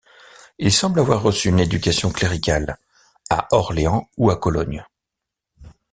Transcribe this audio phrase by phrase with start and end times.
[0.57, 2.79] Il semble avoir reçu une éducation cléricale,
[3.29, 4.83] à Orléans ou à Cologne.